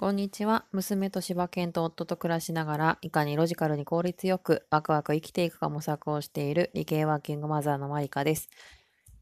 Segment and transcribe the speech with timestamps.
[0.00, 0.64] こんにちは。
[0.72, 8.48] 娘と柴犬と夫と暮らしながら、いかにロジカルに効率よく、ワクワク生きていくか模索をしている理系ワーキングマザーのマリカです。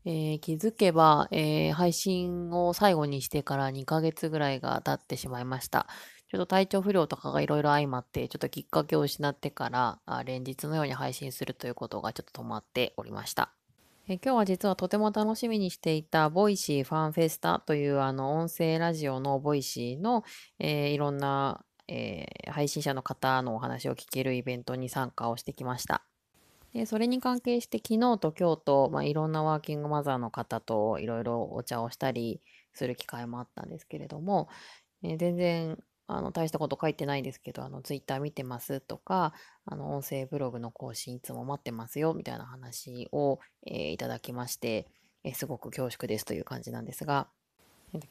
[0.05, 5.89] えー、気づけば、えー、配信を最後にしてから2ヶ月ぐらいが経ってしまいました。
[6.31, 13.58] ちょっと体調不良とかがいろいろ相まって、ちょっときっかけを失ってから、連日のように配信するということがちょっと止まっておりました。
[14.11, 20.25] え今日は実はとても楽しみにしていた Voicy ファンフェスタというあの音声ラジオの Voicy の、
[20.59, 26.05] えー、いろんな、えー、配信者の方のお話を聞けるイベントに参加をしてきました。
[26.73, 32.41] でそれに関係して昨日と今日と、まあ、いろんなワーキングマザーの方といろいろお茶をしたり
[32.73, 34.49] する機会もあったんですけれども、
[35.03, 39.35] えー、全然あの、大したこと書いてないですけど、あの、ツイッター見てますとか、
[39.67, 44.89] あの、音声ブログの更新いつも待ってますよ、みたいな話を、えー、いただきまして、
[45.23, 47.29] えー、すごく恐縮ですという感じなんですが、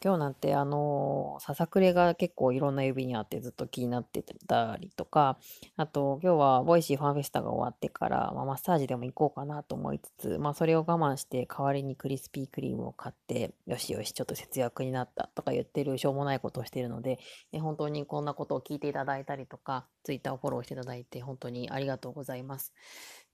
[0.04, 5.38] 今日なんてあのささくれが結構いろんな指にあってずっと気になってたりとか
[5.76, 17.20] あと今日は Voicy ファンフェスタが終わってから、まあ、マッサージでも行こうかなと思いつつ、まあ、それを我慢して代わりにクリスピークリームを買ってよしよしちょっと節約になったとか言ってるしょうもないことをしているので、
[17.52, 22.74] え本当にこんなことを聞いていただいたりとかツイッターをフォローしていただいて本当にありがとうございます。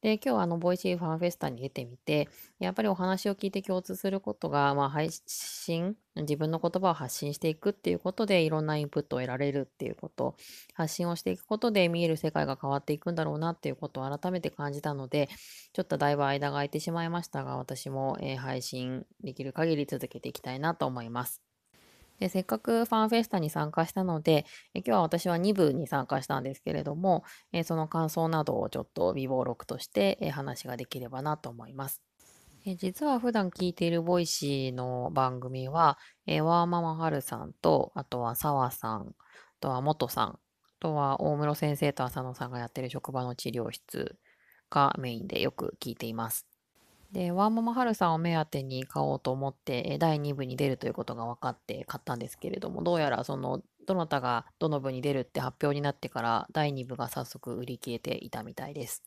[0.04, 2.28] で、今日あの、 Voicy ファンフェスタに出てみて、
[2.60, 10.36] やっぱりお話を聞いて共通することが、まあ、配信、自分の言葉を発信していくっていうことで、いろんなインプットを得られるっていうこと、
[10.74, 15.30] 発信をしていくことで見える世界が変わっていくんだろうなっていうことを改めて感じたので、
[15.72, 21.53] ちょっとだいぶ間が空いてしまいましたが、私も、えー、配信できる限り続けていきたいなと思います。
[22.24, 32.02] でせっかくファンフェスタに参加したので、え今日は私は2部に参加したんですけれども、えその感想などをちょっと微暴録として、え話ができればなと思います。
[32.66, 39.14] え実は普段聞いている Voicy の番組は、えワーママはるさんと、あとは澤さん、あ
[39.60, 40.40] とは元さん、あ
[40.80, 44.18] とは大室先生と浅野さんがやってる職場の治療室
[44.70, 46.53] がメインでよく聞いています。
[47.14, 59.04] で、ワーママはるさんを目当てに買おうと思って、第2部に出るということが分かって買ったんですけれども、どうやらその、どなたがどの部に出るって発表になってから、第2部が早速売り切れていたみたいです。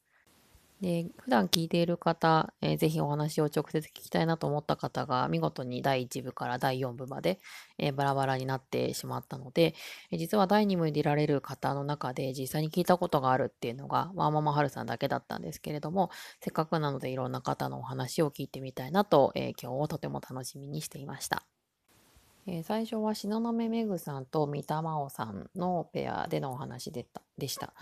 [0.83, 7.41] で、普段聞いている方、えー、ぜひお話を直接聞きたいなと思った方が、見事に第1部から第4部まで、
[7.79, 9.75] えー、バラバラになってしまったので、
[10.11, 16.11] えー、実は第2部に出られる方の中で実際に聞いたことがあるっていうのが、ワーママハルさんだけだったんですけれども、
[16.41, 21.43] せっかくなのでいろんな方のお話を聞いてみたいなと、え今日をとても楽しみにしていました。
[22.47, 27.07] え最初は東雲めぐさんと三田真央さんのペアでのお話で
[27.49, 27.73] した。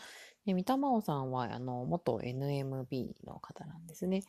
[0.47, 4.23] で、三田真央さんは、あの、元 NMB の方なんですね。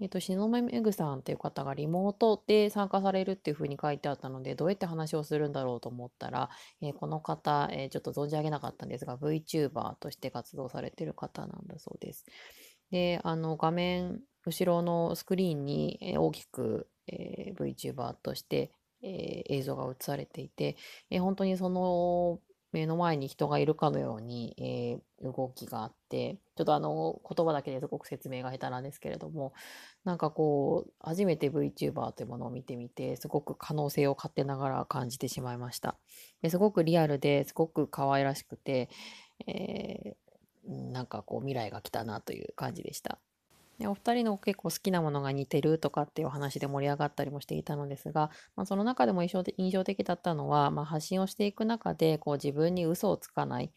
[0.00, 6.50] えっと、篠目めぐさんっていう方がリモートで参加されるっていうふうに書いてあったので、どうやって話をするんだろうと思ったら、
[6.82, 12.26] えー、この方、えー、ちょっと存じ上げなかったんですが、VTuber として活動されてる方なんだそうです。
[12.90, 18.70] で、あの、画面、後ろのスクリーンに大きく、えー、VTuber として、
[19.02, 20.76] え映像が映されていて、
[21.10, 22.40] え本当にその
[22.72, 29.52] 目の前に人がいるかのように、えー、動きがあって、ちょっとあの言葉だけですごく説明が下手なんですけれども、
[30.04, 35.96] なんかこう、初めて VTuber というものを見てみて、すごく可能性を勝手ながら感じてしまいました。
[36.42, 38.88] ですごくリアルですごく可愛らしくて、
[39.46, 43.18] えー、なんかこう未来が来たなという感じでした。
[43.84, 53.70] お二人の結構好きなものが似てるとかっていうお話で盛り上がったりもしていたのですが、まあ、その中でも印象印象的だったのは、まあ、発信をしていく中でこう自分に嘘をつかない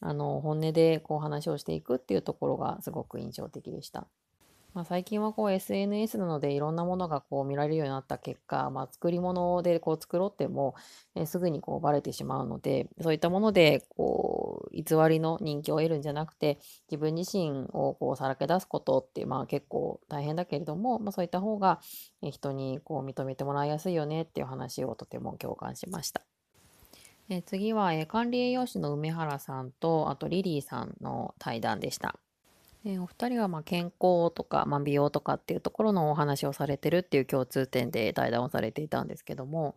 [0.00, 4.08] あの本音でこう話をしていくっていうところがすごく印象的でした。
[4.78, 10.76] まあ、最近はこう SNS なのでいろんなものがこう見られるようになった結果、まあ、作り物でこう作ろうっても、
[11.16, 21.80] え、すぐにこうバレてしまうのでそういったものでこう偽りの人気を得るんじゃなくて自分自身をこうさらけ出すことってまあ結構大変だけれども、まあ、そういった方が
[22.22, 26.22] 人にこう認めてもらいやすいよねっていう話をとても共感しました。
[27.30, 32.14] え次は、え管理栄養士の梅原さんとあとリリーさんの対談でした。
[32.90, 39.76] えお二人はま健康とか、まあ、美容とかっていうところのお話をされてるっていう共通点で対談をされていたんですけども、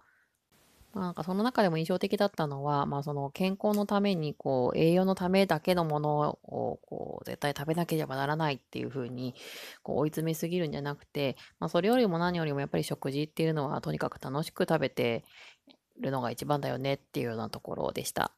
[0.94, 9.36] まあ、なんかその中でも印象的だったのは、まあ、その健康のためにこう栄養のためだけのものをこう絶対食べなければならないっていうふうに
[9.84, 15.26] こう追い詰めすぎるんじゃなくて、まあ、それよりも何よりもやっぱり食事っていうのはとにかく楽しく食べて
[16.00, 18.32] るのが一番だよねっていうようなところでした。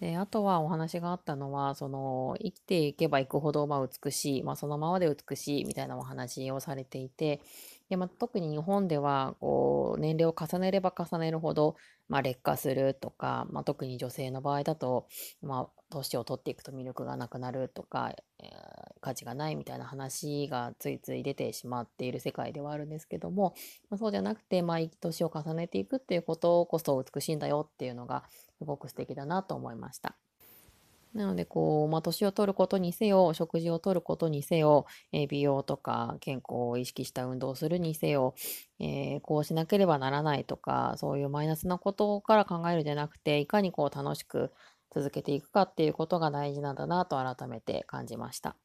[0.00, 7.40] で、あとはお話があったのは、その、生きていけばいくほど、まあ、美しい、まあ、そのままで美しいみたいなお話をされていて、
[7.88, 11.76] で、まあ、特に日本ではこう年齢を重ねれば重ねるほど、
[12.08, 15.06] まあ、劣化するとか、まあ、特に女性の場合だと、
[15.42, 18.48] まあ、年を取っていくと魅力がなくなるとか、えー、
[19.00, 23.54] 価値がないみたいな話がついつい出てしまっている世界ではあるんですけども、
[23.88, 28.24] まあ、そうじゃなくて、まあ、年を重ねていくっていうことこそ美しいんだよっていうのが
[28.58, 30.16] すごく素敵だなと思いました。
[31.14, 38.34] なので、こう、まあ、年を取ることにせよ、食事をとることにせよ、えー、美容とか健康を意識した運動をするにせよ、
[38.78, 44.52] えー、こうしなければならないとか、そういうマイナスなことから考えるんじゃなくて、いかにこう楽しく
[44.94, 48.56] 続けていくかっていうことが大事なんだなと改めて感じました。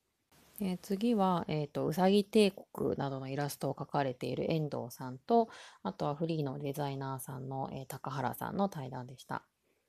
[0.59, 5.49] えー、次は、えーと、うさぎ帝国などのイラストを描かれている遠藤さんと、
[5.83, 9.43] あとはフリーのデザイナーさんの、えー、高原さんの対談でした。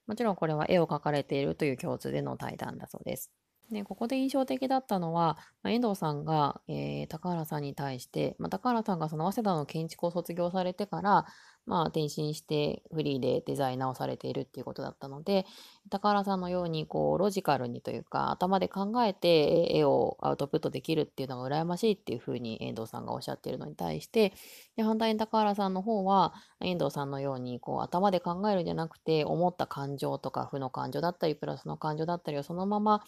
[0.07, 3.33] もちろんこれは絵を描かれているという共通での対談だそうです。
[3.71, 11.27] でここで印象的だったのは、まあ、遠藤さんが、えー、高原さんに対して、まあ、高原さんがその早稲田の建築を卒業されてから、
[11.67, 15.47] まあ、転身してフリーでデザイナーをされているっていうことだったので
[15.91, 24.33] 高原さんのようにこうロジカルにというか頭で考えて絵をアウトプットできるっていうのが羨ましいっていうふうに遠藤さんがおっしゃっているのに対して
[24.77, 33.05] で反対に高原さんの方は遠藤さんのようにこう頭で考えるんじゃなくて思った感情とか負の感情だったりプラスの感情だったりをそのまま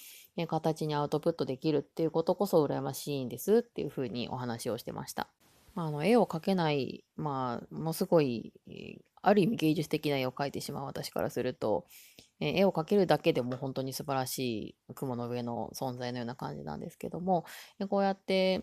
[0.47, 5.29] 形にアウトプットできるっていうことこそ羨ましいんですっていうふうにお話をしてました。
[5.75, 8.53] まあ、あの絵を描けない、まあ、ものすごい、
[9.23, 11.87] ある意味芸術的な絵を描いてしまう私からすると、
[12.41, 14.39] え絵を描けるだけでも本当に素晴らし
[14.89, 17.45] い雲の上の存在のような感じなんですけども、
[17.89, 18.63] こうやって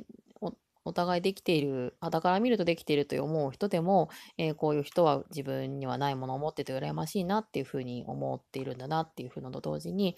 [0.84, 10.18] お互いできている、肌から見るとできていると思う人でも、えー、こういう人は自分にはないものを持ってて羨ましいなっていうふうに思っているんだなっていうふうのと同時に、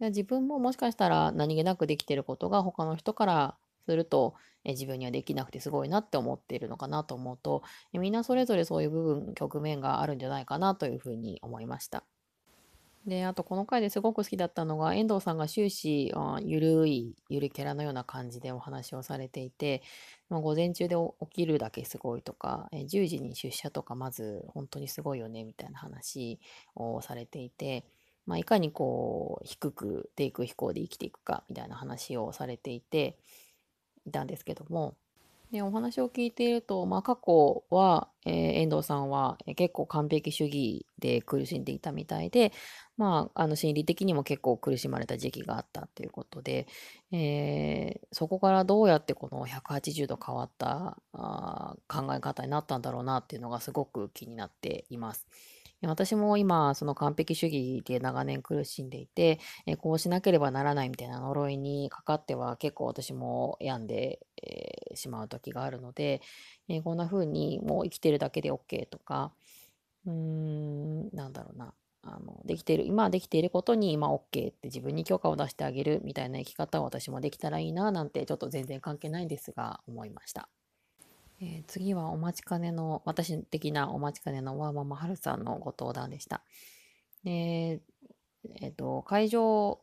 [0.00, 4.34] 自分ももしかしたら何気なくできていることが他の人からすると、
[4.64, 7.62] え自分にはできなくてすごいなって思っているのかなと思うと、
[7.94, 12.04] えみんなそれぞれそういう部分、局面があるんじゃないかなというふうに思いました。
[13.06, 19.82] で、あとこの回ですごく好きだったのが、遠藤さんが終始、あゆるい、ゆるキャラのような感じでお話をされていて、
[20.28, 26.40] まあ、午前中で起きるだけすごいとか、え10時に出社とかまず本当にすごいよねみたいな話
[26.74, 27.84] をされていて、
[28.26, 33.18] まあ、いかにこう低く低空飛行で生きていくかみたいな話をされていて、
[34.06, 34.96] いたんですけども、
[35.52, 42.52] でお話を聞いていると、まあ、過去は、えー、遠藤さんは結構完璧主義で苦しんでいたみたいで、
[42.96, 46.66] まあ、あの心理的にも結構苦しまれた時期があったということで、
[47.12, 55.28] えー、そこからどうやってこの180度変わったあ考え方になったんだろうなっていうのがすごく気になっています。
[55.82, 66.22] 私も今、その完璧主義で長年苦しんでいて、えこうしなければならないみたいな呪いにかかっては結構私も病んで、えー、しまう時があるので、
[66.68, 69.32] えー、こんな風にもう生きてるだけで OK とか、
[70.06, 71.74] うーん、なんだろうな。
[72.08, 80.48] あのできている今できていることに今 OK って自分に許可を出してあげるみたいな生き方を私もできたらいいななんてちょっと全然関係ないんですが思いました。
[81.40, 86.42] えー、次はお待ちかねの、私的なお待ちかねのワーママハルさんのご登壇でした。
[87.24, 87.82] で、
[88.60, 89.80] え、ー、と、会場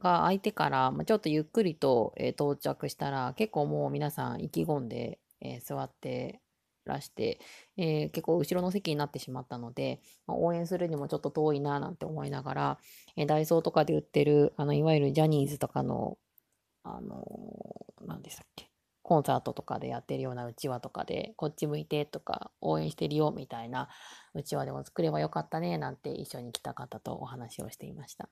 [0.00, 6.40] が空いてから、ちょっとゆっくりと、えー、到着したら、結構もう皆さん意気込んで、え座って
[6.84, 7.40] らして、
[7.76, 12.78] え結構後ろの席になってしまったので、まあ、応援するにもちょっと遠いななんて思いながら、
[13.16, 16.18] えダイソーとかで売ってる、あの、いわゆるジャニーズとかの、
[16.84, 18.71] あの何でしたっけ？
[19.12, 23.90] コンサートとかでやってるようなうちわとかで、こっち向いてとか、応援してるよみたいな
[24.32, 28.30] うちわでも作ればよかったねなんて一緒に来た方とお話をしていました。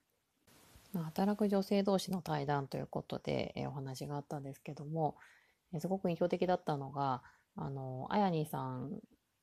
[0.91, 5.17] まあ、働く女性同士の対談ということで、えお話があったんですけども、
[5.71, 7.21] えすごく印象的だったのが、
[7.55, 9.01] あの、あやにーさん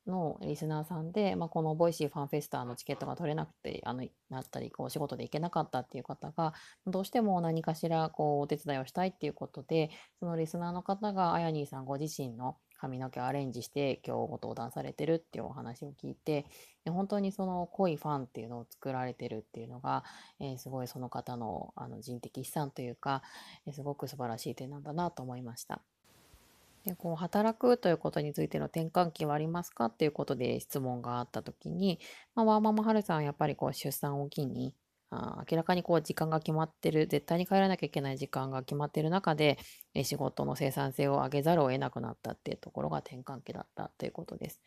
[0.08, 6.54] のリスナーさんで、まあ、この Voicy ファンフェスタのチケットが取れなくて、あの、なったり、こう、お仕事で行けなかったっていう方が、
[6.86, 16.46] どうしても何かしら、こう、お手伝いをしたいっていうことで、そのリスナーの方が、あやにーさんご自身の髪の毛をアレンジして今日ご登壇されてるっていうお話を聞いて、
[16.86, 20.04] 本当にその濃いファンっていうのを作られてるっていうのが、
[20.40, 23.22] えー、すごいその方のあの人的資産というか、
[23.66, 25.82] えー、すごく素晴らしい点なんだなと思いました。
[26.88, 32.00] でこう働くということについての転換期はありますかっていうことで質問があった時に、
[32.34, 34.74] まあ、ワーママハルさんはやっぱりこう出産を機に
[35.10, 39.58] あ明らかにこう時間が決まってる絶対に帰らなきゃいけない時間が決まってる中で
[40.02, 44.60] 仕事の生産性を上げざるを得なくなったっていうところが転換期だったということです。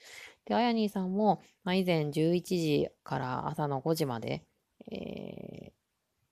[0.46, 4.44] で、あやにーさんも、まあ、以前11時から朝の5時まで、
[4.92, 5.72] えー、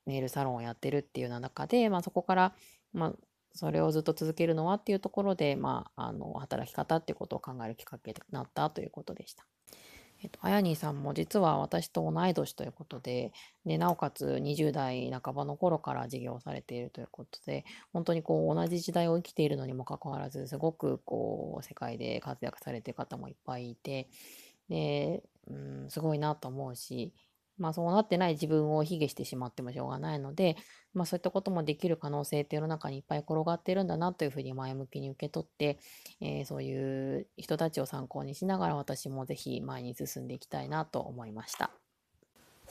[0.08, 2.56] ネイルサロンをやってるっていうような中で、まあ、そこから、
[2.94, 3.14] まあ、
[3.54, 9.46] それをずっと続けるのはっていうところで、まあ、あの働き方っていうことを考えるきっかけになったということでした。
[10.22, 13.32] えっと、あやにさんも実は私と同い年ということで、
[13.66, 17.64] で、なおかつ20代半ばの頃から事業をされているということで、
[17.94, 24.10] 本当にこう同じ時代を生きているのにもかかわらず、すごくこう世界で活躍されている方もいっぱいいて、
[24.68, 25.54] で、う
[25.86, 27.14] ん、すごいなと思うし、
[27.60, 30.58] まあそうなってない自分を卑下してしまってもしょうがないので、
[30.94, 35.80] まあそういったこともできる可能性って世の中にいっぱい転がってるんだなというふうに前向きに受け取って、
[36.22, 41.72] えー、そういう人たちを参考にしながら私もぜひ前に進んでいきたいなと思いました。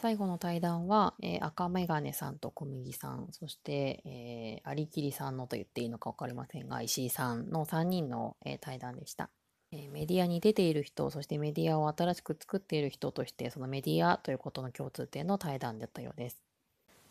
[0.01, 9.29] 最後の対談は、えー、赤メガネさんと小麦さん、そして、えー、ありきりさんのと言っていいのか分かりませんが、石井さんの3人の、えー、対談でした。
[9.71, 16.43] えメディアに出ている人、そしてメディアを新しく作っている人として、そのメディアということの共通点の対談だったようです。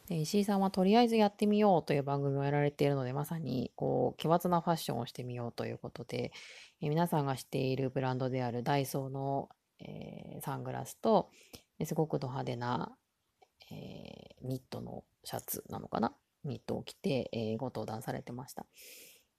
[0.08, 6.32] で石井さんはとりあえずやってみようという番組をやられているので、まさにこう奇抜なファッションをしてみようということで、
[6.82, 9.50] え皆さんが知っているブランドであるダイソーの、
[9.80, 11.30] えー、サングラスと、
[11.84, 12.96] すごくド派手な、
[13.70, 16.16] えー、ニットのシャツなのかな？
[16.46, 18.66] ニットを着て、えー、ご登壇されてました。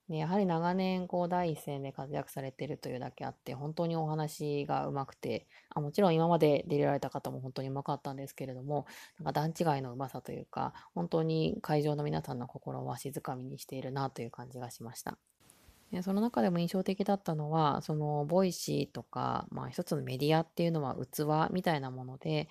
[0.09, 8.87] でやはり長年こう第一線で活躍されてるというだけあって本当にお話がうまくてあもちろん今まで出られた方も本当にうまかったんですけれども
[9.19, 15.19] なんか段違いのうまさというか本当に会場の皆さんの心をわしづかみにしているなという感じがしました。
[15.93, 22.49] でその中でも印象的だったのはその Voicy とか、まあ、一つのメディアっていうのは器みたいなもので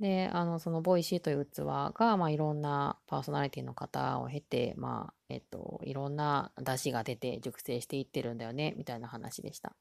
[0.00, 1.58] で、あの、その Voicy という器
[1.94, 9.74] が、まあ、いろんなパーソナリティの方を経て、まあ、えっと、いろんな出汁が出て熟成していってるんだよね、みたいな話でした。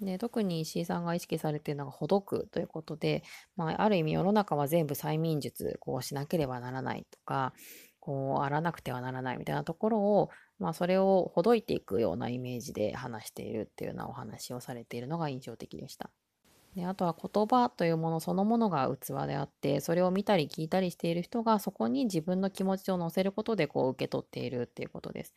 [0.00, 3.22] で特に石井さんが意識されているのがほどくということで、
[3.56, 7.52] まあ、ある意味世の中は全部催眠術こうしなければならないとか
[8.00, 16.10] こうあらなくてはならないみたいなところを、まあ、それをほどいていくようなイメージで話しているっていうようなお話をされているのが印象的でした。
[16.74, 25.34] であとは言葉というものそのものが器であってそれを見たり聞いたりしている人がそこに自分の気持ちを乗せることでこう受け取っているっていうことです。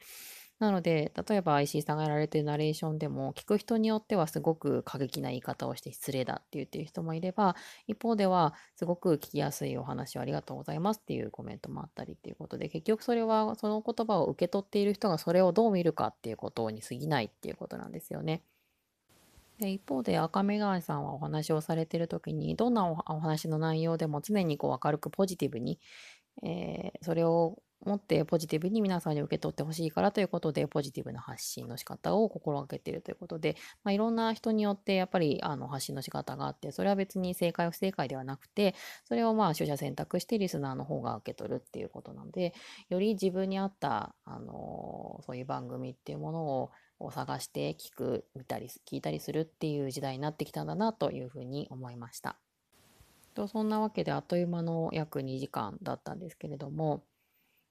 [0.59, 18.41] なので例えば石井さんがやられているナレーションでも聞く人によってはすごく過激な言い方をして失礼だって言ってる人もいれば一方ではすごく聞きやすいお話をありがとうございますっていうコメントもあったりっていうことで結局それはその言葉を受け取っている人がそれをどう見るかっていうことに過ぎないっていうことなんですよね。
[19.59, 25.79] で一方で赤目川さんはお話をされている時にどんなお話の内容でも常にこう明るくポジティブに、
[26.43, 38.73] えー、それを持ってポジティブに皆さんに受け取ってほしいからということでポジティブな発信の仕方を心がけているということで、まあ、いろんな人によってやっぱりあの発信の仕方があってそれは別に正解不正解ではなくて
[39.05, 42.53] それをまあ取捨選択してリスナーの方が受け取るっていうことなので
[42.89, 52.37] より自分に合ったあのそういう番組っていうものをを探して聞く、見たり聞いたりするっていう時代になってきたんだなというふうに思いました。
[53.33, 57.03] とそんなわけであっという間の約2時間だったんですけれども、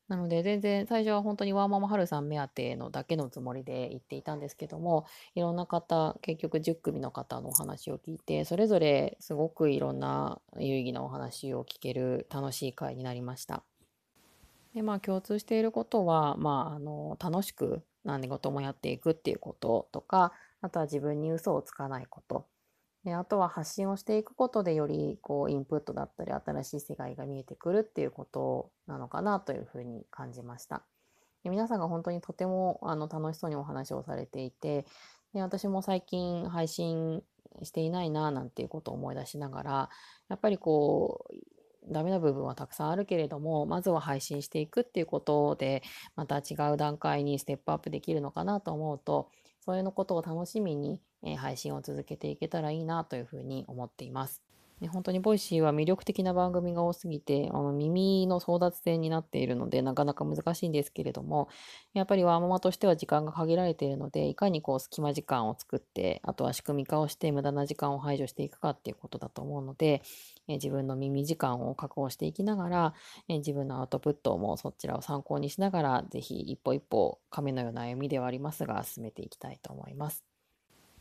[0.09, 13.65] なので全然最初は本当にワーママハルさん目当てのだけのつもりで行っていたんですけどもいろんな方結局10組の方のお話を聞いてそれぞれすごくいろんな有意義なお話を聞ける楽しい会になりました。
[14.77, 22.47] でまあ共通していることは、まあ、あの楽しく何事もやっていくっていうこととかあとは自分に嘘をつかないこと
[23.03, 30.83] であとは発信をしていくことでよりこうインプットだったり新しい世界が見えてくるっていうことなのかなというふうに感じました。
[31.45, 34.85] 皆さんが本当にとてもあの楽しそうにお話をされていて
[35.33, 37.23] で私も最近配信
[37.63, 39.91] していないななんていうことを思い出しながら
[40.29, 41.56] やっぱりこう
[41.89, 45.83] ダメな部分はたくさんあるけれどもまずは配信していくっていうことで
[46.15, 49.31] また違う段階にステップアップできるのかなと思うと
[49.67, 51.01] それのことを楽しみに、
[51.39, 54.46] 配信を続けていけたらいいなというふうに思っています。
[54.81, 61.49] ね、本当に Voicy は魅力的な番組が多すぎて、あの耳の争奪戦になっているので、なかなか難しいんですけれども、
[61.95, 70.03] やっぱりワーママとしては時間が限られているので、いかにこう隙間時間を作って、あとは仕組み化をして無駄な時間を排除していくかっていうことだと思うので、
[70.47, 72.95] え自分の耳時間を確保していきながら、
[73.29, 80.36] え自分のアウトプットもそちらを参考にしながら、ぜひ一歩一歩亀のような歩みではありますが、進めていきたいと思います。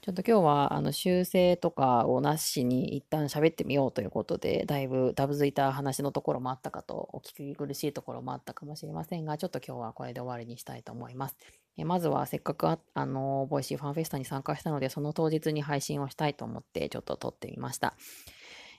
[0.05, 11.37] ちょっと今日はあの修正とかをなしに一旦喋ってみようということで、だいぶダブづいた話のところもあったかと、お聞き苦しいところもあったかもしれませんが、ちょっと今日はこれで終わりにしたいと思います。
[11.75, 17.95] えまずはせっかくああの Voicy ファンフェスタに参加したので、その当日に配信をしたいと思ってちょっと撮ってみました。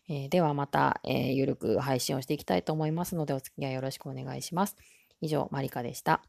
[0.09, 4.76] えー、ではまた、えー、ゆるく配信をしていきたいと思いますので、お付き合いよろしくお願いします。
[5.21, 6.23] 以上、マリカでした。